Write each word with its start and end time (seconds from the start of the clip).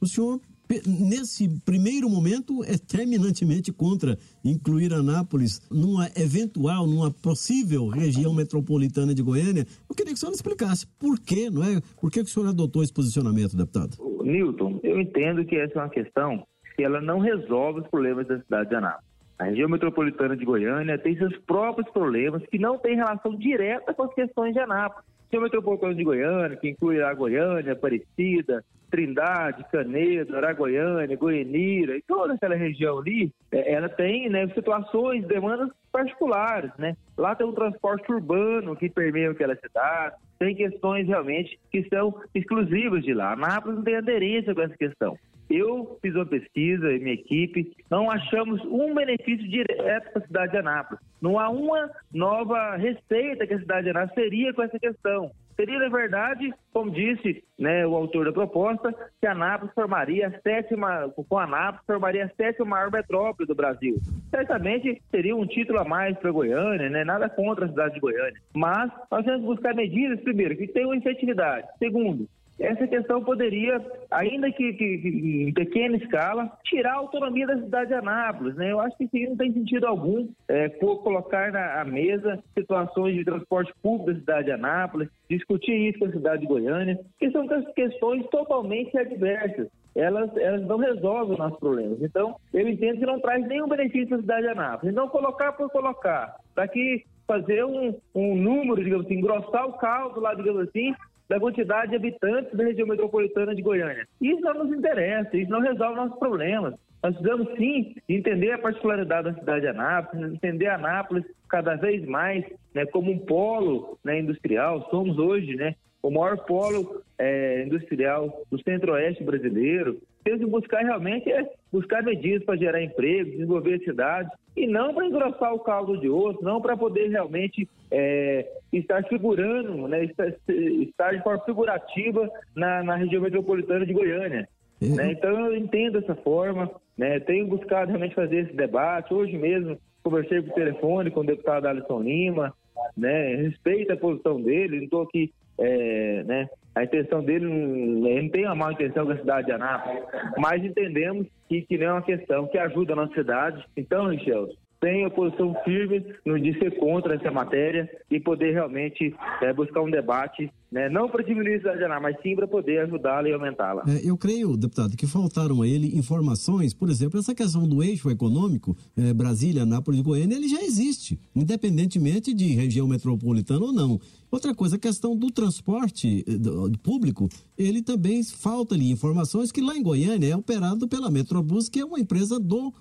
o 0.00 0.06
senhor 0.06 0.40
nesse 0.86 1.48
primeiro 1.64 2.08
momento, 2.08 2.62
é 2.64 2.76
terminantemente 2.78 3.72
contra 3.72 4.16
incluir 4.44 4.92
Anápolis 4.92 5.60
numa 5.70 6.06
eventual, 6.16 6.86
numa 6.86 7.10
possível 7.10 7.88
região 7.88 8.32
metropolitana 8.32 9.14
de 9.14 9.22
Goiânia. 9.22 9.66
Eu 9.88 9.96
queria 9.96 10.12
que 10.12 10.16
o 10.16 10.20
senhor 10.20 10.32
explicasse 10.32 10.86
por 10.98 11.18
quê, 11.18 11.50
não 11.50 11.64
é? 11.64 11.80
Por 12.00 12.10
que, 12.10 12.20
o 12.20 12.26
senhor 12.26 12.48
adotou 12.48 12.82
esse 12.82 12.92
posicionamento, 12.92 13.56
deputado? 13.56 13.96
Newton, 14.22 14.78
eu 14.82 15.00
entendo 15.00 15.44
que 15.44 15.56
essa 15.56 15.78
é 15.78 15.82
uma 15.82 15.88
questão 15.88 16.46
que 16.76 16.84
ela 16.84 17.00
não 17.00 17.18
resolve 17.18 17.80
os 17.80 17.88
problemas 17.88 18.28
da 18.28 18.38
cidade 18.40 18.68
de 18.68 18.76
Anápolis. 18.76 19.10
A 19.38 19.44
região 19.44 19.68
metropolitana 19.68 20.36
de 20.36 20.44
Goiânia 20.44 20.98
tem 20.98 21.16
seus 21.16 21.36
próprios 21.38 21.90
problemas 21.90 22.42
que 22.46 22.58
não 22.58 22.78
têm 22.78 22.96
relação 22.96 23.34
direta 23.36 23.94
com 23.94 24.02
as 24.02 24.14
questões 24.14 24.52
de 24.52 24.60
Anápolis. 24.60 25.09
Região 25.30 25.44
metropolitana 25.44 25.94
de 25.94 26.02
Goiânia, 26.02 26.56
que 26.56 26.70
inclui 26.70 27.00
a 27.00 27.14
Goiânia, 27.14 27.72
Aparecida, 27.72 28.64
Trindade, 28.90 29.64
Canedo, 29.70 30.36
Aragoiânia, 30.36 31.16
Goianira 31.16 31.96
e 31.96 32.02
toda 32.02 32.34
aquela 32.34 32.56
região 32.56 32.98
ali, 32.98 33.32
é, 33.52 33.72
ela 33.72 33.88
tem 33.88 34.28
né, 34.28 34.48
situações, 34.48 35.24
demandas 35.26 35.70
particulares, 35.92 36.72
né? 36.76 36.96
Lá 37.16 37.36
tem 37.36 37.46
um 37.46 37.52
transporte 37.52 38.10
urbano 38.10 38.74
que 38.74 38.90
permeia 38.90 39.30
aquela 39.30 39.54
cidade, 39.54 40.16
tem 40.38 40.54
questões 40.54 41.06
realmente 41.06 41.58
que 41.70 41.88
são 41.88 42.12
exclusivas 42.34 43.04
de 43.04 43.14
lá. 43.14 43.36
Nápoles 43.36 43.76
não 43.76 43.84
tem 43.84 43.96
aderência 43.96 44.52
com 44.52 44.62
essa 44.62 44.76
questão. 44.76 45.16
Eu 45.50 45.98
fiz 46.00 46.14
uma 46.14 46.24
pesquisa 46.24 46.92
e 46.92 47.00
minha 47.00 47.14
equipe, 47.14 47.76
não 47.90 48.08
achamos 48.08 48.64
um 48.66 48.94
benefício 48.94 49.48
direto 49.48 50.12
para 50.12 50.22
a 50.22 50.26
cidade 50.26 50.52
de 50.52 50.58
Anápolis. 50.58 51.02
Não 51.20 51.40
há 51.40 51.50
uma 51.50 51.90
nova 52.14 52.76
receita 52.76 53.44
que 53.44 53.54
a 53.54 53.58
cidade 53.58 53.82
de 53.82 53.90
Anápolis 53.90 54.14
teria 54.14 54.54
com 54.54 54.62
essa 54.62 54.78
questão. 54.78 55.32
Seria, 55.56 55.78
na 55.78 55.88
verdade, 55.88 56.54
como 56.72 56.90
disse 56.90 57.44
né, 57.58 57.86
o 57.86 57.94
autor 57.94 58.26
da 58.26 58.32
proposta, 58.32 58.94
que 59.20 59.26
Anápolis 59.26 59.74
formaria 59.74 60.28
a 60.28 60.40
sétima, 60.40 61.12
com 61.14 61.38
Anápolis, 61.38 61.84
formaria 61.84 62.24
a 62.24 62.30
sétima 62.30 62.70
maior 62.70 62.90
metrópole 62.90 63.46
do 63.46 63.54
Brasil. 63.54 63.98
Certamente 64.30 65.02
seria 65.10 65.36
um 65.36 65.46
título 65.46 65.80
a 65.80 65.84
mais 65.84 66.16
para 66.16 66.30
Goiânia, 66.30 66.88
né? 66.88 67.04
nada 67.04 67.28
contra 67.28 67.66
a 67.66 67.68
cidade 67.68 67.94
de 67.94 68.00
Goiânia. 68.00 68.40
Mas 68.54 68.90
nós 69.10 69.24
temos 69.24 69.40
que 69.40 69.46
buscar 69.46 69.74
medidas, 69.74 70.20
primeiro, 70.20 70.56
que 70.56 70.68
tenham 70.68 70.94
efetividade. 70.94 71.66
Segundo, 71.78 72.26
essa 72.60 72.86
questão 72.86 73.24
poderia, 73.24 73.80
ainda 74.10 74.52
que, 74.52 74.72
que, 74.74 74.98
que, 74.98 75.08
em 75.48 75.52
pequena 75.52 75.96
escala, 75.96 76.52
tirar 76.64 76.92
a 76.92 76.98
autonomia 76.98 77.46
da 77.46 77.58
cidade 77.58 77.88
de 77.88 77.94
Anápolis. 77.94 78.54
Né? 78.54 78.70
Eu 78.70 78.80
acho 78.80 78.96
que 78.98 79.04
isso 79.04 79.30
não 79.30 79.36
tem 79.36 79.52
sentido 79.52 79.86
algum 79.86 80.28
é, 80.46 80.68
colocar 80.68 81.50
na 81.50 81.84
mesa 81.86 82.38
situações 82.56 83.14
de 83.14 83.24
transporte 83.24 83.72
público 83.82 84.12
da 84.12 84.18
cidade 84.18 84.44
de 84.46 84.52
Anápolis, 84.52 85.08
discutir 85.28 85.72
isso 85.72 85.98
com 85.98 86.04
a 86.04 86.12
cidade 86.12 86.42
de 86.42 86.48
Goiânia, 86.48 87.00
que 87.18 87.30
são 87.30 87.48
questões 87.74 88.26
totalmente 88.26 88.96
adversas. 88.96 89.68
Elas, 89.96 90.30
elas 90.36 90.62
não 90.66 90.76
resolvem 90.76 91.32
os 91.32 91.38
nossos 91.38 91.58
problemas. 91.58 92.00
Então, 92.00 92.36
eu 92.52 92.68
entendo 92.68 92.98
que 92.98 93.06
não 93.06 93.20
traz 93.20 93.44
nenhum 93.48 93.68
benefício 93.68 94.16
à 94.16 94.20
cidade 94.20 94.42
de 94.42 94.48
Anápolis. 94.48 94.92
Então, 94.92 95.08
colocar 95.08 95.52
por 95.52 95.68
colocar, 95.70 96.36
para 96.54 96.68
que 96.68 97.04
fazer 97.26 97.64
um, 97.64 97.96
um 98.14 98.34
número, 98.34 98.82
digamos 98.82 99.06
assim, 99.06 99.14
engrossar 99.14 99.66
o 99.68 99.74
caldo 99.74 100.20
lá, 100.20 100.34
digamos 100.34 100.68
assim, 100.68 100.94
da 101.30 101.38
quantidade 101.38 101.90
de 101.90 101.96
habitantes 101.96 102.52
da 102.56 102.64
região 102.64 102.88
metropolitana 102.88 103.54
de 103.54 103.62
Goiânia. 103.62 104.04
Isso 104.20 104.40
não 104.40 104.64
nos 104.64 104.76
interessa, 104.76 105.36
isso 105.36 105.48
não 105.48 105.60
resolve 105.60 105.94
nossos 105.94 106.18
problemas. 106.18 106.74
Nós 107.00 107.16
precisamos 107.16 107.56
sim 107.56 107.94
entender 108.08 108.50
a 108.50 108.58
particularidade 108.58 109.30
da 109.30 109.38
cidade 109.38 109.60
de 109.60 109.68
Anápolis, 109.68 110.32
entender 110.34 110.66
Anápolis 110.66 111.24
cada 111.48 111.76
vez 111.76 112.04
mais 112.04 112.44
né, 112.74 112.84
como 112.86 113.12
um 113.12 113.18
polo 113.20 113.96
né, 114.04 114.18
industrial. 114.18 114.88
Somos 114.90 115.18
hoje 115.18 115.54
né, 115.54 115.76
o 116.02 116.10
maior 116.10 116.36
polo 116.46 117.00
é, 117.16 117.62
industrial 117.62 118.42
do 118.50 118.60
centro-oeste 118.64 119.22
brasileiro. 119.22 120.02
Temos 120.24 120.40
que 120.40 120.46
buscar 120.46 120.82
realmente 120.82 121.30
é 121.30 121.50
buscar 121.72 122.02
medidas 122.02 122.44
para 122.44 122.56
gerar 122.56 122.82
emprego, 122.82 123.30
desenvolver 123.30 123.74
a 123.74 123.84
cidade, 123.84 124.30
e 124.56 124.66
não 124.66 124.92
para 124.92 125.06
engrossar 125.06 125.54
o 125.54 125.60
caldo 125.60 125.98
de 125.98 126.08
osso, 126.08 126.42
não 126.42 126.60
para 126.60 126.76
poder 126.76 127.08
realmente 127.08 127.68
é, 127.90 128.46
estar 128.72 129.02
figurando, 129.04 129.86
né, 129.88 130.04
estar, 130.04 130.32
estar, 130.48 131.14
de 131.14 131.22
forma 131.22 131.44
figurativa 131.44 132.28
na, 132.54 132.82
na 132.82 132.96
região 132.96 133.22
metropolitana 133.22 133.86
de 133.86 133.92
Goiânia. 133.92 134.48
Uhum. 134.82 134.96
Né? 134.96 135.12
Então 135.12 135.46
eu 135.46 135.56
entendo 135.56 135.98
essa 135.98 136.14
forma, 136.16 136.70
né? 136.96 137.20
tenho 137.20 137.46
buscado 137.46 137.88
realmente 137.88 138.14
fazer 138.14 138.44
esse 138.44 138.52
debate. 138.54 139.14
Hoje 139.14 139.36
mesmo 139.36 139.78
conversei 140.02 140.42
por 140.42 140.54
telefone 140.54 141.10
com 141.10 141.20
o 141.20 141.26
deputado 141.26 141.66
Alisson 141.66 142.00
Lima, 142.00 142.54
né? 142.96 143.36
respeito 143.36 143.92
a 143.92 143.96
posição 143.96 144.40
dele, 144.40 144.78
não 144.78 144.84
estou 144.84 145.02
aqui 145.02 145.32
é, 145.60 146.24
né, 146.24 146.48
a 146.74 146.84
intenção 146.84 147.22
dele 147.22 147.46
ele 147.46 148.22
não 148.22 148.28
tem 148.30 148.44
a 148.46 148.54
má 148.54 148.72
intenção 148.72 149.06
com 149.06 149.12
a 149.12 149.18
cidade 149.18 149.46
de 149.46 149.52
Anápolis, 149.52 150.02
mas 150.38 150.64
entendemos 150.64 151.26
que, 151.48 151.62
que 151.62 151.76
não 151.76 151.86
é 151.86 151.92
uma 151.92 152.02
questão 152.02 152.46
que 152.46 152.58
ajuda 152.58 152.92
a 152.92 152.96
nossa 152.96 153.14
cidade. 153.14 153.64
Então, 153.76 154.08
Michel, 154.08 154.48
tem 154.80 155.04
oposição 155.04 155.54
firme 155.62 156.14
no 156.24 156.40
de 156.40 156.58
ser 156.58 156.78
contra 156.78 157.14
essa 157.14 157.30
matéria 157.30 157.88
e 158.10 158.18
poder 158.18 158.52
realmente 158.52 159.14
é, 159.42 159.52
buscar 159.52 159.82
um 159.82 159.90
debate, 159.90 160.50
né, 160.70 160.88
não 160.88 161.08
para 161.08 161.24
diminuir 161.24 161.56
a 161.56 161.58
cidade 161.58 162.00
mas 162.00 162.16
sim 162.22 162.36
para 162.36 162.46
poder 162.46 162.78
ajudá-la 162.80 163.28
e 163.28 163.32
aumentá-la. 163.32 163.82
É, 163.88 164.08
eu 164.08 164.16
creio, 164.16 164.56
deputado, 164.56 164.96
que 164.96 165.06
faltaram 165.06 165.62
a 165.62 165.68
ele 165.68 165.98
informações, 165.98 166.72
por 166.72 166.88
exemplo, 166.88 167.18
essa 167.18 167.34
questão 167.34 167.66
do 167.68 167.82
eixo 167.82 168.08
econômico, 168.08 168.76
é, 168.96 169.12
Brasília, 169.12 169.62
Anápolis 169.62 170.00
e 170.00 170.02
Goiânia, 170.02 170.36
ele 170.36 170.48
já 170.48 170.62
existe, 170.62 171.18
independentemente 171.34 172.32
de 172.32 172.54
região 172.54 172.86
metropolitana 172.86 173.64
ou 173.64 173.72
não. 173.72 174.00
Outra 174.30 174.54
coisa, 174.54 174.76
a 174.76 174.78
questão 174.78 175.16
do 175.16 175.28
transporte 175.30 176.24
eh, 176.26 176.38
do, 176.38 176.68
do 176.68 176.78
público, 176.78 177.28
ele 177.58 177.82
também 177.82 178.22
falta 178.22 178.76
ali 178.76 178.92
informações 178.92 179.50
que 179.50 179.60
lá 179.60 179.76
em 179.76 179.82
Goiânia 179.82 180.32
é 180.32 180.36
operado 180.36 180.86
pela 180.86 181.10
Metrobus, 181.10 181.68
que 181.68 181.80
é 181.80 181.84
uma 181.84 181.98
empresa 181.98 182.38
do 182.38 182.72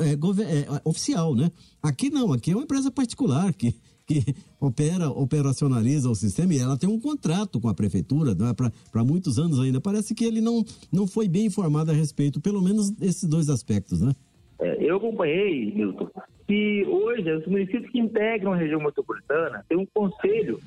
é, 0.00 0.12
é, 0.12 0.80
oficial, 0.84 1.34
né? 1.34 1.50
Aqui 1.82 2.10
não, 2.10 2.32
aqui 2.32 2.50
é 2.50 2.54
uma 2.54 2.64
empresa 2.64 2.90
particular 2.90 3.54
que, 3.54 3.74
que 4.08 4.24
opera, 4.58 5.10
operacionaliza 5.10 6.08
o 6.08 6.14
sistema 6.14 6.54
e 6.54 6.58
ela 6.58 6.78
tem 6.78 6.88
um 6.88 6.98
contrato 6.98 7.60
com 7.60 7.68
a 7.68 7.74
prefeitura 7.74 8.34
né, 8.34 8.52
para 8.90 9.04
muitos 9.04 9.38
anos 9.38 9.60
ainda. 9.60 9.80
Parece 9.80 10.14
que 10.14 10.24
ele 10.24 10.40
não, 10.40 10.64
não 10.90 11.06
foi 11.06 11.28
bem 11.28 11.46
informado 11.46 11.90
a 11.90 11.94
respeito, 11.94 12.40
pelo 12.40 12.62
menos 12.62 12.90
esses 13.00 13.28
dois 13.28 13.50
aspectos, 13.50 14.00
né? 14.00 14.12
É, 14.60 14.82
eu 14.82 14.96
acompanhei, 14.96 15.72
Milton, 15.72 16.08
que 16.48 16.84
hoje 16.88 17.30
os 17.30 17.46
municípios 17.46 17.90
que 17.92 18.00
integram 18.00 18.54
a 18.54 18.56
região 18.56 18.80
metropolitana 18.80 19.64
têm 19.68 19.78
um 19.78 19.86
conselho 19.86 20.58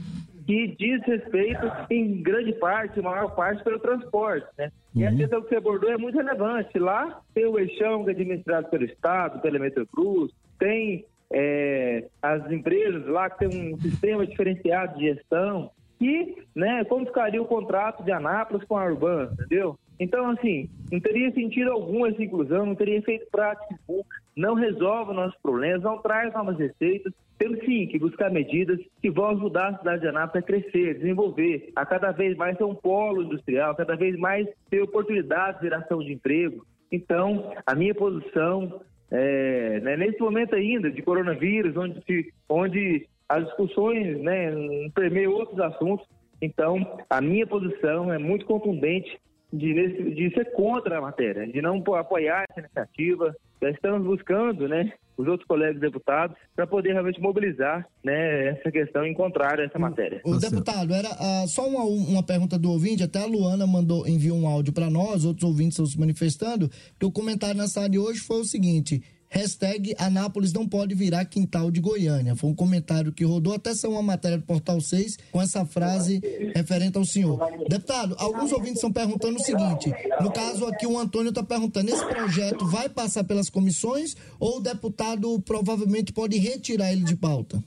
que 0.46 0.76
diz 0.78 1.02
respeito, 1.06 1.66
em 1.90 2.22
grande 2.22 2.54
parte, 2.54 3.02
maior 3.02 3.36
parte, 3.36 3.64
pelo 3.64 3.80
transporte. 3.80 4.48
Né? 4.58 4.72
Uhum. 4.96 5.02
E 5.02 5.06
a 5.06 5.12
uhum. 5.12 5.18
questão 5.18 5.42
que 5.42 5.50
você 5.50 5.56
abordou 5.56 5.92
é 5.92 5.98
muito 5.98 6.18
relevante. 6.18 6.80
Lá 6.80 7.22
tem 7.34 7.46
o 7.46 7.60
eixão 7.60 8.04
que 8.04 8.10
é 8.10 8.14
administrado 8.14 8.70
pelo 8.70 8.86
Estado, 8.86 9.42
pela 9.42 9.60
Metrocruz, 9.60 10.32
tem 10.60 11.06
é, 11.32 12.06
as 12.22 12.52
empresas 12.52 13.06
lá 13.08 13.30
que 13.30 13.48
tem 13.48 13.74
um 13.74 13.80
sistema 13.80 14.26
diferenciado 14.26 14.98
de 14.98 15.14
gestão. 15.14 15.72
E, 16.00 16.36
né, 16.56 16.84
como 16.86 17.06
ficaria 17.06 17.42
o 17.42 17.46
contrato 17.46 18.04
de 18.04 18.12
Anápolis 18.12 18.66
com 18.68 18.76
a 18.76 18.86
Urbana, 18.86 19.32
entendeu? 19.34 19.78
Então, 20.00 20.32
assim, 20.32 20.68
não 20.92 21.00
teria 21.00 21.32
sentido 21.32 21.72
algum 21.72 22.08
essa 22.08 22.24
inclusão, 22.24 22.66
não 22.66 22.74
teria 22.74 22.98
efeito 22.98 23.28
prático, 23.32 24.04
não 24.36 24.56
resolve 24.56 25.14
nossos 25.14 25.40
problemas, 25.44 25.84
não 25.84 26.00
traz 26.00 26.34
novas 26.34 26.58
receitas. 26.58 27.14
Temos 27.38 27.60
sim 27.60 27.86
que 27.86 28.00
buscar 28.00 28.32
medidas 28.32 28.80
que 29.00 29.12
vão 29.12 29.30
ajudar 29.30 29.70
a 29.70 29.78
cidade 29.78 30.02
de 30.02 30.08
Anápolis 30.08 30.44
a 30.44 30.48
crescer, 30.48 30.96
desenvolver, 30.96 31.72
a 31.76 31.86
cada 31.86 32.12
vez 32.12 32.36
mais 32.36 32.58
ser 32.58 32.64
um 32.64 32.74
polo 32.74 33.22
industrial, 33.22 33.76
cada 33.76 33.96
vez 33.96 34.18
mais 34.18 34.48
ter 34.72 34.82
oportunidades 34.82 35.62
de 35.62 35.68
geração 35.68 36.00
de 36.00 36.14
emprego. 36.14 36.66
Então, 36.92 37.54
a 37.64 37.76
minha 37.76 37.94
posição, 37.94 38.82
é, 39.12 39.80
né, 39.82 39.98
nesse 39.98 40.20
momento 40.20 40.56
ainda 40.56 40.90
de 40.90 41.02
coronavírus, 41.02 41.76
onde, 41.76 42.02
se, 42.06 42.34
onde 42.50 43.08
as 43.28 43.46
discussões 43.46 44.18
né, 44.20 44.52
permeiam 44.96 45.34
outros 45.34 45.60
assuntos, 45.60 46.08
então 46.42 47.04
a 47.10 47.22
minha 47.22 47.46
posição 47.46 48.12
é 48.12 48.18
muito 48.18 48.46
contundente 48.46 49.20
de, 49.52 50.14
de 50.14 50.34
ser 50.34 50.52
contra 50.54 50.98
a 50.98 51.02
matéria, 51.02 51.48
de 51.48 51.62
não 51.62 51.84
apoiar 51.96 52.46
essa 52.50 52.60
iniciativa. 52.60 53.36
Já 53.62 53.70
estamos 53.70 54.04
buscando, 54.04 54.68
né, 54.68 54.92
os 55.18 55.28
outros 55.28 55.48
colegas 55.48 55.80
deputados 55.80 56.36
para 56.56 56.66
poder 56.66 56.94
realmente 56.94 57.22
mobilizar, 57.22 57.88
né, 58.04 58.50
essa 58.50 58.72
questão 58.72 59.06
em 59.06 59.14
contrário 59.14 59.64
a 59.64 59.68
essa 59.68 59.78
matéria. 59.78 60.22
O, 60.26 60.38
deputado, 60.38 60.94
era 60.94 61.10
uh, 61.10 61.48
só 61.48 61.68
uma, 61.68 61.84
uma 61.84 62.24
pergunta 62.24 62.58
do 62.58 62.72
ouvinte, 62.72 63.04
até 63.04 63.20
a 63.20 63.26
Luana 63.26 63.68
mandou 63.68 64.08
enviou 64.08 64.38
um 64.38 64.48
áudio 64.48 64.74
para 64.74 64.90
nós, 64.90 65.26
outros 65.26 65.44
ouvintes 65.44 65.74
estão 65.74 65.86
se 65.86 66.00
manifestando, 66.00 66.70
que 67.00 67.06
o 67.06 67.12
comentário 67.12 67.58
na 67.58 67.68
sala 67.68 67.90
de 67.90 68.00
hoje 68.00 68.20
foi 68.20 68.40
o 68.40 68.46
seguinte: 68.46 69.04
Hashtag 69.32 69.96
Anápolis 69.98 70.52
não 70.52 70.68
pode 70.68 70.94
virar 70.94 71.24
quintal 71.24 71.72
de 71.72 71.80
Goiânia. 71.80 72.36
Foi 72.36 72.50
um 72.50 72.56
comentário 72.56 73.14
que 73.14 73.24
rodou 73.24 73.54
até 73.54 73.74
são 73.74 73.92
uma 73.92 74.02
matéria 74.02 74.38
do 74.38 74.44
Portal 74.44 74.82
6 74.82 75.16
com 75.32 75.42
essa 75.42 75.66
frase 75.66 76.20
referente 76.54 76.98
ao 76.98 77.06
senhor. 77.06 77.40
Deputado, 77.70 78.14
alguns 78.20 78.52
ouvintes 78.52 78.76
estão 78.76 78.92
perguntando 78.92 79.38
o 79.38 79.40
seguinte: 79.40 79.90
no 80.20 80.34
caso 80.34 80.66
aqui, 80.66 80.86
o 80.86 81.00
Antônio 81.00 81.30
está 81.30 81.42
perguntando: 81.42 81.90
esse 81.90 82.06
projeto 82.06 82.66
vai 82.66 82.90
passar 82.90 83.24
pelas 83.24 83.50
comissões 83.50 84.16
ou 84.38 84.58
o 84.58 84.62
deputado 84.62 85.42
provavelmente 85.44 86.12
pode 86.12 86.38
retirar 86.38 86.92
ele 86.92 87.06
de 87.06 87.16
pauta? 87.16 87.64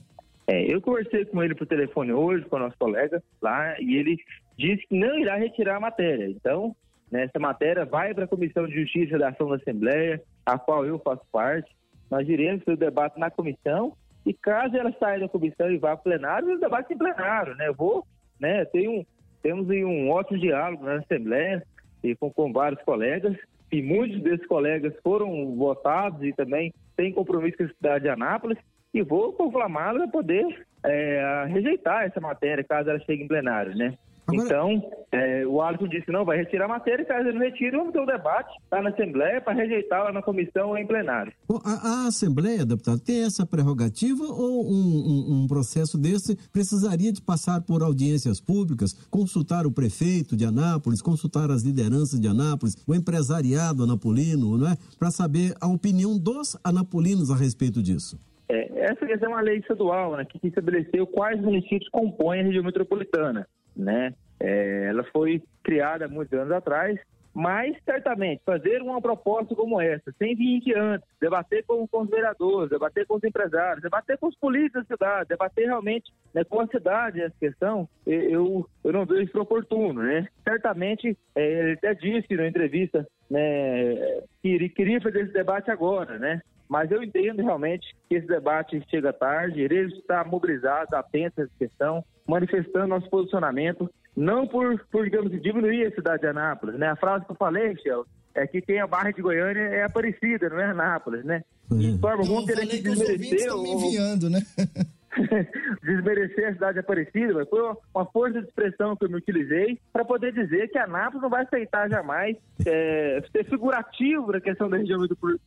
É, 0.47 0.71
eu 0.71 0.79
conversei 0.79 1.25
com 1.25 1.41
ele 1.41 1.55
por 1.55 1.65
telefone 1.65 2.13
hoje, 2.13 2.45
com 2.45 2.57
o 2.57 2.59
nosso 2.59 2.77
colega 2.77 3.23
lá, 3.41 3.75
e 3.81 3.95
ele 3.95 4.17
disse 4.55 4.85
que 4.87 4.95
não 4.95 5.17
irá 5.17 5.35
retirar 5.35 5.77
a 5.77 5.79
matéria. 5.79 6.29
Então? 6.29 6.75
Essa 7.23 7.39
matéria 7.39 7.85
vai 7.85 8.13
para 8.13 8.25
a 8.25 8.27
Comissão 8.27 8.67
de 8.67 8.81
Justiça 8.81 9.17
da 9.17 9.29
Ação 9.29 9.49
da 9.49 9.55
Assembleia, 9.55 10.21
a 10.45 10.57
qual 10.57 10.85
eu 10.85 10.99
faço 10.99 11.23
parte. 11.31 11.69
Nós 12.09 12.27
iremos 12.27 12.63
fazer 12.63 12.77
o 12.77 12.79
debate 12.79 13.19
na 13.19 13.31
comissão 13.31 13.93
e 14.25 14.33
caso 14.33 14.75
ela 14.75 14.93
saia 14.99 15.19
da 15.19 15.29
comissão 15.29 15.71
e 15.71 15.77
vá 15.77 15.95
para 15.95 15.99
o 15.99 16.03
plenário, 16.03 16.55
o 16.55 16.59
debate 16.59 16.93
em 16.93 16.97
plenário, 16.97 17.55
né? 17.55 17.67
Eu 17.67 17.73
vou, 17.73 18.05
né? 18.39 18.65
Tem 18.65 18.87
um, 18.87 19.05
temos 19.41 19.67
um 19.69 20.09
ótimo 20.09 20.39
diálogo 20.39 20.83
na 20.83 20.95
Assembleia 20.95 21.63
e 22.03 22.15
com, 22.15 22.31
com 22.31 22.51
vários 22.51 22.81
colegas 22.83 23.35
e 23.71 23.81
muitos 23.81 24.21
desses 24.21 24.45
colegas 24.47 24.93
foram 25.03 25.55
votados 25.55 26.21
e 26.23 26.33
também 26.33 26.73
têm 26.95 27.11
compromisso 27.11 27.57
com 27.57 27.63
a 27.63 27.67
cidade 27.67 28.03
de 28.03 28.09
Anápolis 28.09 28.57
e 28.93 29.01
vou 29.01 29.33
conclamá-lo 29.33 30.03
a 30.03 30.07
poder 30.07 30.65
é, 30.83 31.45
rejeitar 31.49 32.05
essa 32.05 32.21
matéria 32.21 32.63
caso 32.63 32.89
ela 32.89 32.99
chegue 32.99 33.23
em 33.23 33.27
plenário, 33.27 33.75
né? 33.75 33.97
Agora... 34.27 34.45
Então, 34.45 34.91
é, 35.11 35.45
o 35.45 35.61
Alisson 35.61 35.87
disse, 35.87 36.11
não, 36.11 36.25
vai 36.25 36.37
retirar 36.37 36.65
a 36.65 36.69
matéria, 36.69 37.03
e 37.03 37.05
caso 37.05 37.27
ele 37.27 37.37
não 37.37 37.45
retire, 37.45 37.77
vamos 37.77 37.93
ter 37.93 37.99
um 37.99 38.05
debate, 38.05 38.53
está 38.63 38.81
na 38.81 38.89
Assembleia, 38.89 39.39
para 39.39 39.53
rejeitar 39.53 40.03
lá 40.03 40.11
na 40.11 40.21
comissão 40.21 40.69
ou 40.69 40.77
em 40.77 40.85
plenário. 40.85 41.31
A, 41.63 42.03
a, 42.03 42.07
Assembleia, 42.07 42.65
deputado, 42.65 42.99
tem 42.99 43.23
essa 43.23 43.45
prerrogativa 43.45 44.23
ou 44.23 44.65
um, 44.65 44.73
um, 44.73 45.43
um, 45.43 45.47
processo 45.47 45.97
desse 45.97 46.35
precisaria 46.51 47.13
de 47.13 47.21
passar 47.21 47.61
por 47.61 47.81
audiências 47.81 48.41
públicas, 48.41 48.93
consultar 49.09 49.65
o 49.65 49.71
prefeito 49.71 50.35
de 50.35 50.43
Anápolis, 50.43 51.01
consultar 51.01 51.49
as 51.51 51.63
lideranças 51.63 52.19
de 52.19 52.27
Anápolis, 52.27 52.75
o 52.87 52.93
empresariado 52.93 53.83
anapolino, 53.83 54.57
não 54.57 54.67
é? 54.67 54.75
Para 54.99 55.11
saber 55.11 55.53
a 55.61 55.67
opinião 55.67 56.17
dos 56.17 56.57
anapolinos 56.63 57.31
a 57.31 57.35
respeito 57.35 57.81
disso? 57.81 58.19
É, 58.49 58.91
essa 58.91 59.05
é 59.05 59.27
uma 59.27 59.41
lei 59.41 59.57
estadual, 59.57 60.17
né, 60.17 60.25
que 60.25 60.45
estabeleceu 60.45 61.07
quais 61.07 61.41
municípios 61.41 61.89
compõem 61.89 62.41
a 62.41 62.43
região 62.43 62.63
metropolitana 62.63 63.47
né? 63.75 64.13
É, 64.39 64.87
ela 64.89 65.03
foi 65.05 65.41
criada 65.63 66.07
muitos 66.07 66.37
anos 66.37 66.51
atrás, 66.51 66.99
mas 67.35 67.75
certamente 67.83 68.41
fazer 68.45 68.81
uma 68.81 69.01
proposta 69.01 69.53
como 69.53 69.81
essa, 69.81 70.09
sem 70.17 70.33
vir 70.35 70.61
antes, 70.77 71.05
debater 71.19 71.65
com, 71.65 71.85
com, 71.85 72.03
os 72.03 72.09
vereadores, 72.09 72.69
debater 72.69 73.05
com 73.05 73.15
os 73.15 73.23
empresários, 73.25 73.81
debater 73.81 74.17
com 74.17 74.27
os 74.27 74.37
políticos 74.37 74.85
da 74.87 74.95
cidade, 74.95 75.29
debater 75.29 75.65
realmente 75.65 76.13
né, 76.33 76.45
com 76.45 76.61
a 76.61 76.67
cidade 76.67 77.21
essa 77.21 77.35
questão, 77.37 77.89
eu, 78.07 78.65
eu 78.85 78.93
não 78.93 79.05
vejo 79.05 79.23
isso 79.23 79.41
oportuno, 79.41 80.01
né? 80.01 80.25
Certamente, 80.47 81.17
é, 81.35 81.43
ele 81.43 81.73
até 81.73 81.93
disse 81.93 82.33
na 82.35 82.47
entrevista 82.47 83.05
né, 83.29 84.21
que 84.41 84.69
queria 84.69 85.01
fazer 85.01 85.23
esse 85.23 85.33
debate 85.33 85.69
agora, 85.69 86.17
né? 86.17 86.41
Mas 86.67 86.89
eu 86.91 87.03
entendo 87.03 87.41
realmente 87.41 87.95
que 88.09 88.15
esse 88.15 88.27
debate 88.27 88.81
chega 88.89 89.13
tarde, 89.13 89.61
ele 89.61 89.93
está 89.93 90.23
mobilizado, 90.23 90.95
atento 90.95 91.41
a 91.41 91.43
essa 91.43 91.53
questão, 91.57 92.03
manifestando 92.27 92.87
nosso 92.87 93.09
posicionamento, 93.09 93.89
não 94.15 94.47
por, 94.47 94.79
por 94.91 95.03
digamos, 95.03 95.31
diminuir 95.41 95.85
a 95.85 95.95
cidade 95.95 96.21
de 96.21 96.27
Anápolis, 96.27 96.77
né? 96.77 96.87
A 96.87 96.95
frase 96.95 97.25
que 97.25 97.31
eu 97.31 97.35
falei, 97.35 97.69
Michel, 97.69 98.05
é 98.33 98.47
que 98.47 98.61
quem 98.61 98.77
é 98.77 98.81
a 98.81 98.87
barra 98.87 99.11
de 99.11 99.21
Goiânia 99.21 99.61
é 99.61 99.83
Aparecida, 99.83 100.49
não 100.49 100.59
é 100.59 100.65
Anápolis, 100.65 101.23
né? 101.23 101.43
De 101.69 101.91
uhum. 101.91 101.99
forma 101.99 102.23
alguma 102.23 102.45
querer 102.45 102.65
desmerecer... 102.65 103.53
Os 103.53 103.61
me 103.61 103.71
enviando, 103.71 104.29
né? 104.29 104.41
desmerecer 105.83 106.49
a 106.49 106.53
cidade 106.53 106.73
de 106.73 106.79
Aparecida, 106.79 107.33
mas 107.33 107.49
foi 107.49 107.61
uma 107.93 108.05
força 108.05 108.41
de 108.41 108.47
expressão 108.47 108.95
que 108.95 109.05
eu 109.05 109.09
me 109.09 109.17
utilizei 109.17 109.79
para 109.91 110.05
poder 110.05 110.33
dizer 110.33 110.69
que 110.69 110.77
a 110.77 110.83
Anápolis 110.83 111.21
não 111.21 111.29
vai 111.29 111.43
aceitar 111.43 111.89
jamais 111.89 112.37
é, 112.65 113.23
ser 113.31 113.45
figurativo 113.45 114.31
na 114.31 114.41
questão 114.41 114.69
da 114.69 114.77
região 114.77 114.99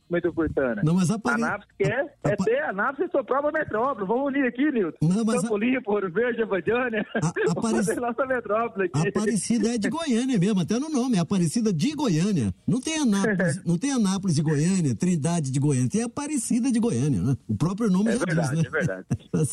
metropolitana. 0.09 0.81
Não, 0.83 0.93
mas 0.93 1.09
Apare... 1.09 1.41
A 1.41 1.47
Anápolis 1.47 1.75
quer 1.77 2.15
é 2.23 2.35
ter 2.35 2.59
a 2.59 2.69
Anápolis 2.69 3.11
sua 3.11 3.23
própria 3.23 3.51
metrópole. 3.51 4.07
Vamos 4.07 4.27
unir 4.27 4.45
aqui, 4.45 4.71
Nilton. 4.71 4.97
Não, 5.01 5.23
mas 5.25 5.41
Campo 5.41 5.55
a... 5.55 5.59
Limpo, 5.59 5.91
Ouro 5.91 6.11
Verde, 6.11 6.43
Abadiânia. 6.43 7.05
Aparec... 7.49 7.95
nossa 7.99 8.25
metrópole 8.25 8.85
aqui. 8.85 9.09
Aparecida 9.09 9.75
é 9.75 9.77
de 9.77 9.89
Goiânia 9.89 10.37
mesmo, 10.37 10.61
até 10.61 10.79
no 10.79 10.89
nome, 10.89 11.17
é 11.17 11.19
Aparecida 11.19 11.71
de 11.73 11.93
Goiânia. 11.93 12.53
Não 12.67 12.79
tem 12.79 12.99
Anápolis, 12.99 13.63
não 13.65 13.77
tem 13.77 13.91
Anápolis 13.91 14.35
de 14.35 14.41
Goiânia, 14.41 14.95
Trindade 14.95 15.51
de 15.51 15.59
Goiânia, 15.59 15.89
tem 15.89 16.03
Aparecida 16.03 16.71
de 16.71 16.79
Goiânia, 16.79 17.21
né? 17.21 17.37
O 17.47 17.55
próprio 17.55 17.89
nome 17.89 18.09
é 18.09 18.17
já 18.17 18.25
verdade, 18.25 18.49
diz, 18.49 18.61
né? 18.61 18.67
É 18.67 18.71
verdade, 18.71 19.05
tá 19.31 19.45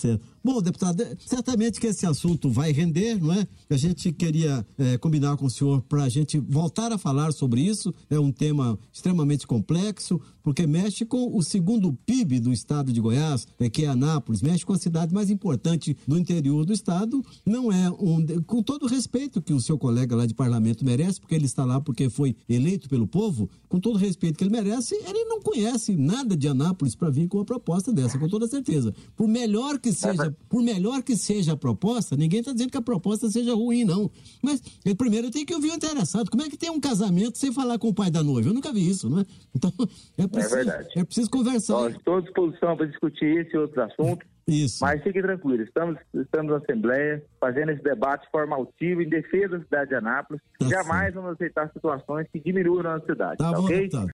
Bom, 0.47 0.62
deputado, 0.62 1.03
certamente 1.26 1.81
que 1.81 1.88
esse 1.88 2.06
assunto 2.06 2.49
vai 2.49 2.70
render, 2.70 3.20
não 3.20 3.32
é? 3.32 3.47
A 3.69 3.76
gente 3.76 4.12
queria 4.12 4.64
é, 4.79 4.97
combinar 4.97 5.37
com 5.37 5.47
o 5.47 5.50
senhor 5.50 5.82
para 5.82 6.05
a 6.05 6.08
gente 6.08 6.38
voltar 6.38 6.93
a 6.93 6.99
falar 6.99 7.32
sobre 7.32 7.61
isso. 7.61 7.93
É 8.08 8.19
um 8.19 8.31
tema 8.31 8.79
extremamente 8.93 9.47
complexo, 9.47 10.20
porque 10.43 10.64
mexe 10.64 11.05
com 11.05 11.37
o 11.37 11.43
segundo 11.43 11.93
PIB 12.06 12.38
do 12.38 12.53
estado 12.53 12.93
de 12.93 13.00
Goiás, 13.00 13.49
é, 13.58 13.69
que 13.69 13.85
é 13.85 13.88
Anápolis, 13.88 14.41
mexe 14.41 14.64
com 14.64 14.73
a 14.73 14.79
cidade 14.79 15.12
mais 15.12 15.31
importante 15.31 15.97
do 16.06 16.17
interior 16.17 16.64
do 16.64 16.73
estado. 16.73 17.25
Não 17.44 17.73
é 17.73 17.91
um. 17.91 18.25
Com 18.47 18.62
todo 18.62 18.85
o 18.85 18.88
respeito 18.88 19.43
que 19.43 19.52
o 19.52 19.61
seu 19.61 19.76
colega 19.76 20.14
lá 20.14 20.26
de 20.26 20.35
parlamento 20.35 20.85
merece, 20.85 21.20
porque 21.20 21.35
ele 21.35 21.47
está 21.47 21.64
lá 21.64 21.81
porque 21.81 22.09
foi 22.09 22.37
eleito 22.49 22.88
pelo 22.88 23.09
povo, 23.09 23.50
com 23.69 23.81
todo 23.81 23.97
o 23.97 23.99
respeito 23.99 24.38
que 24.38 24.44
ele 24.44 24.52
merece, 24.52 24.94
ele 24.94 25.25
não 25.25 25.41
conhece 25.41 25.97
nada 25.97 26.37
de 26.37 26.47
Anápolis 26.47 26.94
para 26.94 27.11
vir 27.11 27.26
com 27.26 27.38
uma 27.38 27.44
proposta 27.44 27.93
dessa, 27.93 28.19
com 28.19 28.29
toda 28.29 28.47
certeza. 28.47 28.94
Por 29.17 29.26
melhor 29.26 29.79
que 29.79 29.93
seja, 29.96 30.34
por 30.48 30.62
melhor 30.62 31.02
que 31.02 31.16
seja 31.16 31.52
a 31.52 31.56
proposta, 31.56 32.16
ninguém 32.16 32.40
está 32.40 32.52
dizendo 32.52 32.70
que 32.70 32.78
a 32.78 32.82
proposta 32.82 33.28
seja 33.28 33.54
ruim, 33.54 33.84
não. 33.84 34.10
Mas 34.43 34.62
ele, 34.84 34.94
primeiro 34.94 35.31
tem 35.31 35.44
que 35.44 35.54
ouvir 35.54 35.70
o 35.70 35.75
interessado. 35.75 36.31
Como 36.31 36.43
é 36.43 36.48
que 36.48 36.56
tem 36.56 36.70
um 36.70 36.81
casamento 36.81 37.38
sem 37.38 37.52
falar 37.52 37.78
com 37.78 37.88
o 37.88 37.94
pai 37.94 38.10
da 38.10 38.22
noiva? 38.22 38.48
Eu 38.50 38.54
nunca 38.54 38.72
vi 38.72 38.88
isso, 38.88 39.08
não 39.08 39.20
é? 39.20 39.25
Então, 39.54 39.72
é 40.19 40.26
preciso, 40.28 40.70
é. 40.70 40.87
É 40.96 41.04
preciso 41.04 41.31
conversar. 41.31 41.75
Nós 41.75 41.96
estou 41.96 42.16
à 42.16 42.20
disposição 42.20 42.76
para 42.76 42.87
discutir 42.87 43.38
esse 43.38 43.54
e 43.54 43.58
outros 43.58 43.78
assuntos. 43.78 44.26
Isso. 44.48 44.78
Mas 44.81 45.02
fique 45.02 45.20
tranquilo, 45.20 45.60
estamos, 45.64 45.99
estamos 46.14 46.52
na 46.52 46.58
Assembleia 46.58 47.20
fazendo 47.40 47.72
esse 47.72 47.82
debate 47.82 48.26
de 48.26 48.31
forma 48.31 48.54
altiva 48.54 49.02
em 49.02 49.08
defesa 49.08 49.58
da 49.58 49.64
cidade 49.64 49.88
de 49.88 49.96
Anápolis. 49.96 50.40
Tá 50.60 50.69
Jamais 50.69 51.02
certo. 51.02 51.14
vamos 51.16 51.32
aceitar 51.32 51.72
situações 51.72 52.28
que 52.32 52.38
diminuam 52.38 52.81
a 52.81 52.94
nossa 52.94 53.06
cidade. 53.06 53.38
Tá, 53.38 53.50
tá 53.50 53.56
bom, 53.56 53.64
ok? 53.64 53.76
Deputado. 53.76 54.04